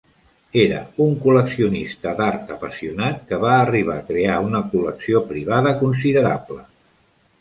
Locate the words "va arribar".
3.43-3.99